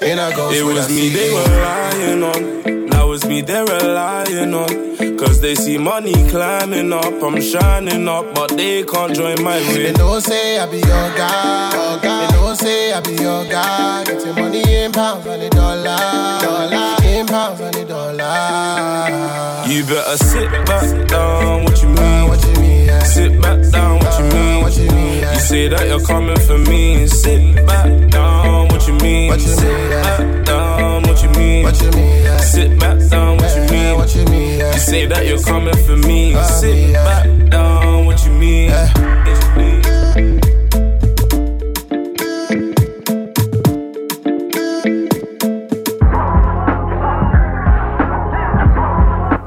[0.00, 2.83] And I go It was me they were lying on.
[3.14, 5.16] Now it's me they're relying on.
[5.16, 7.22] Cause they see money climbing up.
[7.22, 9.92] I'm shining up, but they can't join my They way.
[9.92, 11.98] don't say I be your guy.
[12.02, 14.02] They don't say I be your guy.
[14.04, 15.96] Getting money in pounds on the dollar.
[16.42, 16.96] dollar.
[17.04, 19.62] In pounds on the dollar.
[19.68, 22.28] You better sit back down, what you mean?
[22.28, 22.86] What you mean?
[22.86, 22.98] Yeah.
[23.04, 24.62] Sit back down, what you uh, mean?
[24.64, 24.93] What you mean?
[25.34, 27.06] You say that you're coming for me.
[27.08, 29.28] Sit back down, what you mean?
[29.30, 30.02] What you mean, Sit yeah.
[30.02, 31.64] back down, what you mean?
[31.64, 32.24] What you mean?
[32.24, 32.36] Yeah.
[32.38, 33.96] Sit back down, what you Yeah, mean?
[33.98, 34.58] What you mean?
[34.58, 34.72] Yeah.
[34.74, 36.34] You say that you're coming for me.
[36.60, 37.04] Sit yeah.
[37.04, 38.70] back down, what you mean?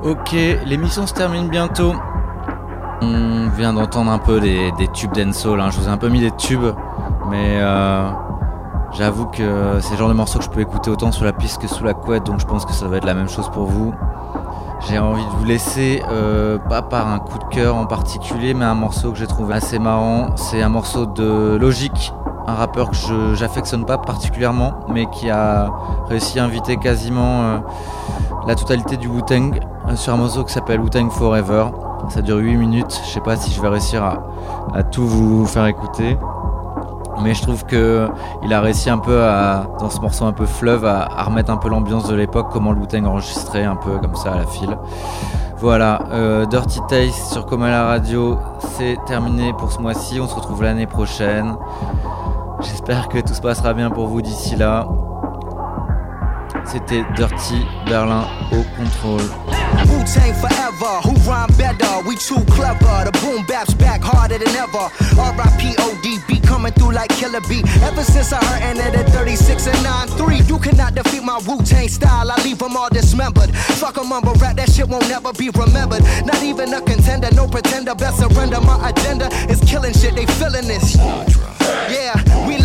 [0.03, 0.31] Ok,
[0.65, 1.93] l'émission se termine bientôt.
[3.57, 5.59] Vient d'entendre un peu des, tubes dancehall.
[5.59, 5.69] Hein.
[5.71, 6.73] Je vous ai un peu mis des tubes,
[7.29, 8.07] mais euh,
[8.91, 11.59] j'avoue que c'est le genre de morceaux que je peux écouter autant sur la piste
[11.59, 13.65] que sous la couette, donc je pense que ça va être la même chose pour
[13.65, 13.93] vous.
[14.87, 18.63] J'ai envie de vous laisser, euh, pas par un coup de cœur en particulier, mais
[18.63, 20.35] un morceau que j'ai trouvé assez marrant.
[20.35, 22.13] C'est un morceau de Logic,
[22.45, 25.71] un rappeur que j'affectionne pas particulièrement, mais qui a
[26.07, 27.57] réussi à inviter quasiment euh,
[28.45, 29.59] la totalité du Wu-Tang
[29.95, 31.65] sur un morceau qui s'appelle Wu-Tang Forever.
[32.09, 33.01] Ça dure 8 minutes.
[33.05, 36.17] Je sais pas si je vais réussir à, tout vous faire écouter.
[37.23, 38.07] Mais je trouve que
[38.43, 41.57] il a réussi un peu à, dans ce morceau un peu fleuve, à, remettre un
[41.57, 44.77] peu l'ambiance de l'époque, comment le Wu-Tang enregistrait un peu comme ça à la file.
[45.57, 50.19] Voilà, euh, Dirty Taste sur Comala Radio, c'est terminé pour ce mois-ci.
[50.21, 51.55] On se retrouve l'année prochaine.
[52.61, 54.87] J'espère que tout se passera bien pour vous d'ici là.
[56.71, 59.21] C'était Dirty Berlin au contrôle.
[59.87, 62.01] Wu Tang forever, who rhyme better?
[62.05, 63.05] We too clever.
[63.05, 64.89] The boom bap's back harder than ever.
[66.57, 67.61] Coming through like Killer B.
[67.83, 71.87] Ever since I heard at 36 and 9 3, you cannot defeat my Wu Tang
[71.87, 72.31] style.
[72.31, 73.55] I leave them all dismembered.
[73.55, 76.01] Fuck a mumble rap, that shit won't never be remembered.
[76.25, 77.93] Not even a contender, no pretender.
[77.93, 78.59] Best surrender.
[78.61, 80.95] My agenda is killing shit, they feeling this.
[80.95, 82.15] Yeah,
[82.47, 82.57] we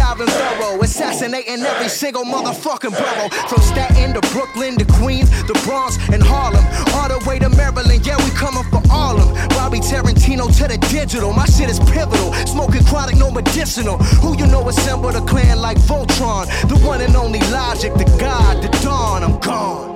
[0.83, 3.31] Assassinating every single motherfucking borough.
[3.49, 6.65] From Staten to Brooklyn to Queens, the Bronx and Harlem.
[6.95, 9.49] All the way to Maryland, yeah, we coming for all of 'em.
[9.57, 12.35] Robbie Tarantino to the digital, my shit is pivotal.
[12.47, 13.97] Smoking chronic, no medicinal.
[14.21, 16.47] Who you know assembled a clan like Voltron?
[16.69, 19.89] The one and only Logic, the God, the Dawn, I'm gone.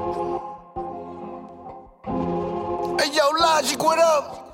[2.99, 4.46] Hey yo, Logic, what up?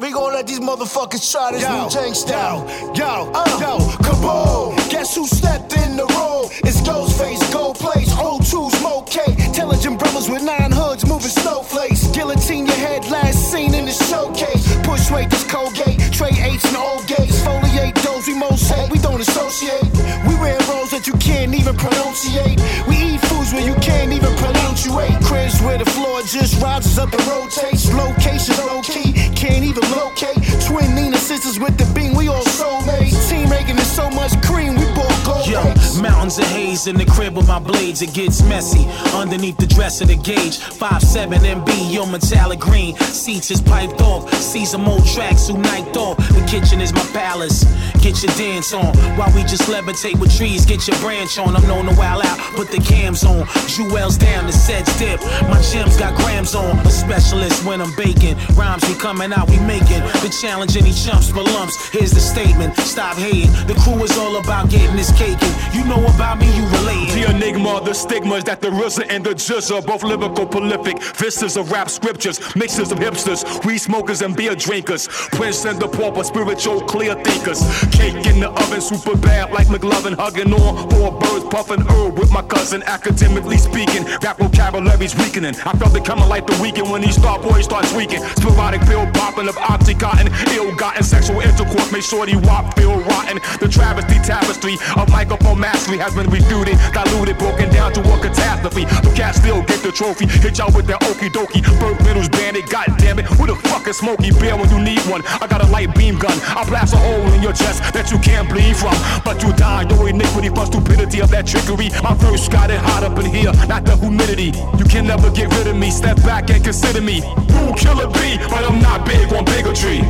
[0.00, 2.64] We gon' let these motherfuckers try this Yo, Wu Tang style.
[2.94, 4.90] Yo, uh, yo, kaboom!
[4.90, 6.48] Guess who stepped in the room?
[6.64, 9.20] It's Ghostface, Gold Place, O2, Smoke K.
[9.44, 12.06] Intelligent brothers with nine hoods moving snowflakes.
[12.16, 14.74] Guillotine your head, last seen in the showcase.
[14.84, 16.00] Push weight, this Colgate.
[16.10, 17.38] Trey H and old gates.
[17.42, 18.90] Foliate those we most hate.
[18.90, 19.84] We don't associate.
[20.26, 20.59] We wear roles
[21.00, 22.60] that you can't even pronunciate.
[22.86, 25.16] We eat foods where you can't even pronunciate.
[25.24, 27.92] Cribs where the floor just rises up and rotates.
[27.92, 30.36] Location low key, can't even locate.
[30.66, 33.16] Twin Nina sisters with the beam, we all soulmates.
[33.30, 35.48] Team making is so much cream, we bought gold.
[35.48, 35.62] Yo,
[36.02, 38.84] mountains of haze in the crib with my blades, it gets messy.
[39.16, 42.94] Underneath the dress of the gauge, 5'7 MB, yo, metallic green.
[42.96, 46.18] Seats is piped off, see some old tracks who night off.
[46.18, 47.64] The kitchen is my palace.
[48.00, 50.64] Get your dance on while we just levitate with trees.
[50.64, 51.56] Get your branch on.
[51.56, 53.46] I'm known to wild out, put the cams on.
[53.66, 55.20] Jewels down, the sets dip.
[55.48, 56.78] My gems got grams on.
[56.86, 58.36] A specialist when I'm baking.
[58.54, 60.02] Rhymes we coming out, we making.
[60.22, 61.88] The challenge any chumps for lumps.
[61.90, 62.76] Here's the statement.
[62.78, 63.52] Stop hating.
[63.66, 65.38] The crew is all about getting this cake.
[65.72, 67.22] You know about me, you relating.
[67.22, 71.02] The enigma, the stigmas that the RZA and the GZA are both lyrical, prolific.
[71.02, 75.08] Vistas of rap scriptures, mixes of hipsters, weed smokers and beer drinkers.
[75.08, 77.60] Prince and the pauper, spiritual clear thinkers.
[77.90, 82.30] Cake in the oven, super bad like McLovin, hugging on four birds, puffing herb with
[82.30, 82.82] my cousin.
[82.84, 85.54] Academically speaking, rap vocabulary's weakening.
[85.66, 88.22] I felt it coming like the Weeknd when these star boys start tweaking.
[88.40, 93.40] Sporadic pill popping of oxycontin, ill-gotten sexual intercourse, make sure wop feel rotten.
[93.58, 98.84] The travesty tapestry of microphone mastery has been refuted, diluted, broken down to a catastrophe.
[98.84, 101.62] The cat still get the trophy, hit y'all with that okie dokie.
[101.80, 103.26] Burt Middles bandit, god damn it.
[103.26, 105.22] Who the fuck is Smokey Bear when you need one?
[105.40, 108.18] I got a light beam gun, I blast a hole in your chest that you
[108.18, 108.94] can't bleed from.
[109.24, 111.90] But you die, your iniquity stupidity of that trickery.
[112.02, 114.52] My verse got it hot up in here, not the humidity.
[114.78, 117.22] You can never get rid of me, step back and consider me.
[117.58, 120.00] Rule killer B, but I'm not big on bigotry.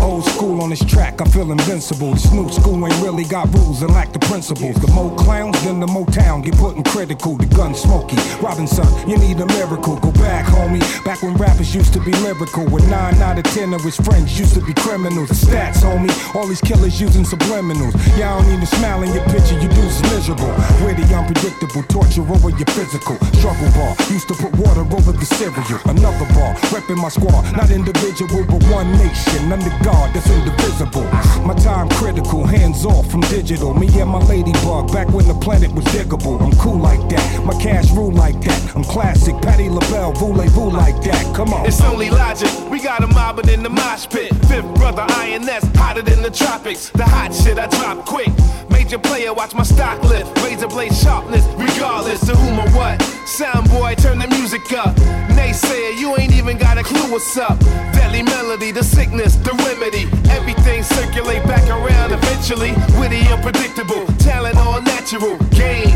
[0.00, 2.12] Old school on this track, I feel invincible.
[2.12, 4.76] This new school ain't really got rules and lack the principles.
[4.76, 7.36] The more clowns, then the Motown get put in critical.
[7.36, 8.16] The gun smoky.
[8.40, 9.96] Robinson, you need a miracle.
[9.96, 10.82] Go back, homie.
[11.04, 12.64] Back when rappers used to be lyrical.
[12.66, 15.28] When nine out of ten of his friends used to be criminals.
[15.30, 16.12] The stats, homie.
[16.34, 17.94] All these killers using subliminals.
[18.18, 20.52] Y'all don't even smile in your picture, you dudes miserable.
[20.84, 23.16] Witty, unpredictable, torture over your physical.
[23.38, 25.80] Struggle bar, used to put water over the cereal.
[25.86, 27.44] Another bar, repping my squad.
[27.56, 29.52] Not individual, but one nation.
[29.52, 31.04] Under God, that's indivisible.
[31.44, 33.74] My time critical, hands off from digital.
[33.74, 36.40] Me and my ladybug, back when the planet was diggable.
[36.40, 38.76] I'm cool like that, my cash rule like that.
[38.76, 41.34] I'm classic, Patti LaBelle, voulez-vous like that.
[41.34, 41.66] Come on.
[41.66, 42.50] It's only logic.
[42.70, 44.34] We got a mobbing in the mosh pit.
[44.46, 46.90] Fifth brother INS, hotter than the tropics.
[46.90, 48.30] The hot shit I drop quick.
[48.70, 50.36] Major player, watch my stock lift.
[50.42, 53.00] Razor blade sharpness, regardless to whom or what.
[53.26, 54.94] Sound boy, turn the music up.
[55.36, 57.58] Naysayer, you ain't even got a clue what's up.
[57.92, 60.08] Deadly melody, the sickness, the remedy.
[60.30, 62.72] Everything circulate back around eventually.
[62.98, 65.36] Witty, unpredictable, talent all natural.
[65.50, 65.94] Game,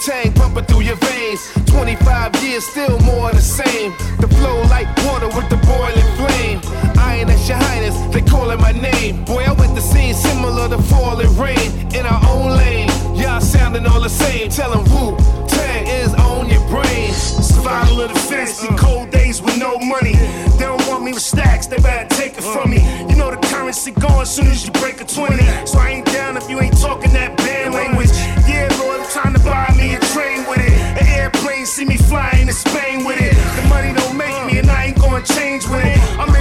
[0.00, 1.40] Tang pumping through your veins.
[1.66, 3.92] 25 years, still more the same.
[4.18, 6.60] The flow like water with the boiling flame.
[6.96, 9.24] I ain't at your highness, they calling my name.
[9.26, 12.88] Boy, I went the scene similar to falling rain in our own lane.
[13.14, 14.48] Y'all sounding all the same.
[14.48, 17.12] Tell 'em Wu Tang is on your brain.
[17.12, 20.14] Survival of the fancy, cold days with no money.
[20.56, 22.80] They don't want me with stacks, they better take it from me.
[23.10, 25.66] You know the currency gone as soon as you break a 20.
[25.66, 28.10] So I ain't down if you ain't talking that bad language.
[28.48, 30.72] Yeah, Lord, I'm trying to buy me a train with it.
[31.00, 33.34] An airplane, see me flying to Spain with it.
[33.56, 35.98] The money don't make me, and I ain't gonna change with it.
[36.18, 36.32] I'm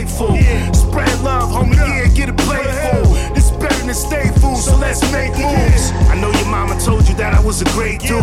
[0.00, 0.36] be grateful.
[0.74, 3.14] Spread love, homie, yeah, get it playful.
[3.36, 5.92] It's better than stay food, so let's make moves.
[6.08, 8.20] I know your mama told you that I was a great dude.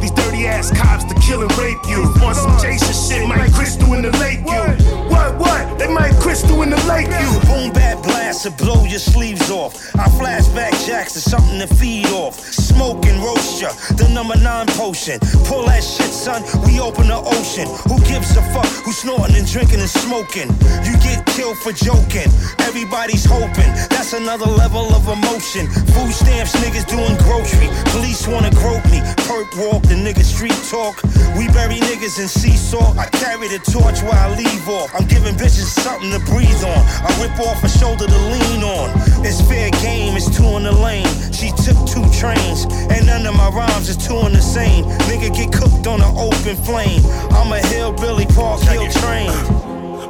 [0.00, 0.12] These
[0.46, 2.02] ass cops to kill and rape you.
[2.22, 5.00] Want some Jason shit, Mike Crystal in the lake, you.
[5.10, 5.78] What, what?
[5.78, 7.30] They might crystal in the lake you.
[7.48, 9.74] Boom bap blast to blow your sleeves off.
[9.96, 12.38] I flashback jacks to something to feed off.
[12.38, 15.18] Smoke and roast ya, the number nine potion.
[15.48, 16.42] Pull that shit, son.
[16.64, 17.66] We open the ocean.
[17.88, 18.68] Who gives a fuck?
[18.84, 20.48] Who's snorting and drinking and smoking?
[20.86, 22.30] You get killed for joking.
[22.68, 23.72] Everybody's hoping.
[23.90, 25.66] That's another level of emotion.
[25.96, 27.68] Food stamps, niggas doing grocery.
[27.90, 29.00] Police wanna grope me.
[29.26, 31.02] Perp walk, the nigga street talk.
[31.36, 32.94] We bury niggas in seesaw.
[32.96, 34.90] I carry the torch while I leave off.
[34.94, 36.82] I'm giving bitches something to breathe on.
[37.06, 38.88] I rip off a shoulder to lean on.
[39.26, 41.10] It's fair game, it's two in the lane.
[41.32, 44.84] She took two trains, and none of my rhymes is two in the same.
[45.10, 47.02] Nigga get cooked on an open flame.
[47.32, 49.30] I'm a hillbilly, Park Hill train.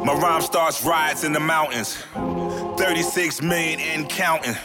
[0.04, 1.98] My rhyme starts riots in the mountains.
[2.80, 4.56] 36 million and counting.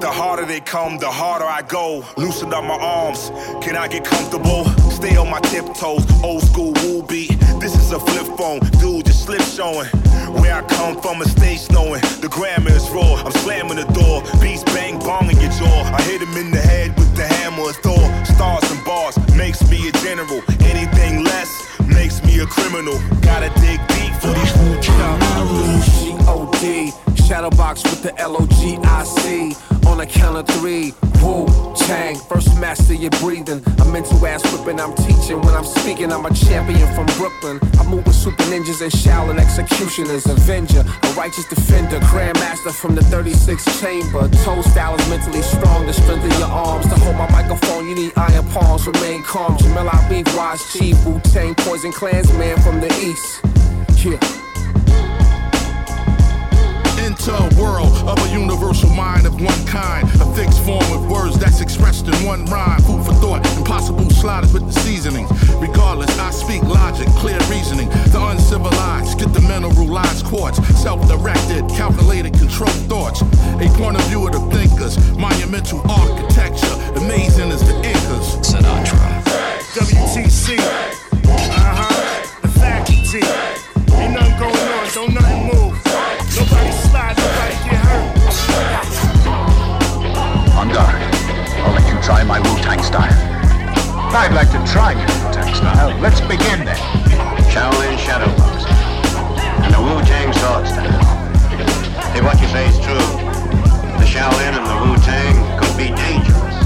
[0.00, 2.02] The harder they come, the harder I go.
[2.16, 3.30] Loosen up my arms.
[3.60, 4.64] Can I get comfortable?
[4.90, 6.00] Stay on my tiptoes.
[6.24, 7.38] Old school woo beat.
[7.60, 8.60] This is a flip phone.
[8.80, 9.86] Dude, just slip showing.
[10.40, 12.00] Where I come from, a stage snowing.
[12.24, 13.20] The grammar is raw.
[13.20, 14.22] I'm slamming the door.
[14.40, 15.92] Beats bang bong in your jaw.
[15.92, 18.00] I hit him in the head with the hammer of Thor.
[18.24, 20.40] Stars and bars makes me a general.
[20.64, 21.52] Anything less
[21.86, 22.96] makes me a criminal.
[23.20, 24.52] Gotta dig deep for these
[26.00, 26.92] G-O-D,
[27.32, 29.56] Shadowbox with the L-O-G-I-C.
[29.86, 33.64] On a count of three, Wu Tang, first master your breathing.
[33.80, 35.40] I'm into ass whipping, I'm teaching.
[35.40, 37.58] When I'm speaking, I'm a champion from Brooklyn.
[37.80, 40.26] I move with super ninjas and Shaolin executioners.
[40.26, 44.28] Avenger, a righteous defender, grandmaster from the 36 chamber.
[44.44, 46.84] Toe style is mentally strong, the strength of your arms.
[46.84, 48.86] To hold my microphone, you need iron palms.
[48.86, 49.56] Remain calm.
[49.56, 53.40] Jamel Beef, wise chief, Wu Tang, poison clansman from the east.
[54.04, 54.51] Yeah.
[57.22, 60.08] Into a world of a universal mind of one kind.
[60.20, 62.82] A fixed form of words that's expressed in one rhyme.
[62.82, 65.30] Food for thought, impossible sliders with the seasonings.
[65.54, 67.88] Regardless, I speak logic, clear reasoning.
[68.10, 70.58] The uncivilized get the mineralized quartz.
[70.82, 73.22] Self directed, calculated, controlled thoughts.
[73.22, 74.98] A point of view of the thinkers.
[75.16, 78.34] Monumental architecture, amazing as the Incas.
[78.42, 79.22] Sinatra.
[79.78, 80.58] WTC.
[80.58, 82.42] Uh huh.
[82.42, 83.22] The faculty.
[83.94, 85.31] Ain't nothing going on, don't nothing
[92.02, 93.14] try my Wu-Tang style?
[94.14, 95.96] I'd like to try your Wu-Tang style.
[96.00, 96.76] Let's begin then.
[97.46, 98.74] Shaolin Shadow Boxing.
[99.62, 101.04] And the Wu-Tang Sword Style.
[102.10, 103.06] Hey, what you say is true.
[103.98, 106.58] The Shaolin and the Wu-Tang could be dangerous.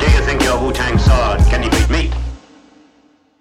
[0.00, 2.25] Do you think your Wu-Tang Sword can defeat me?